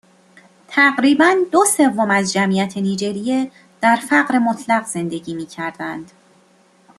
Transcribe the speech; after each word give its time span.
تقریباً 0.67 1.35
دو 1.51 1.65
سوم 1.65 2.11
از 2.11 2.33
جمعیت 2.33 2.77
نیجریه 2.77 3.51
در 3.81 3.95
فقر 3.95 4.37
مطلق 4.39 4.85
زندگی 4.85 5.33
میکردند 5.33 6.11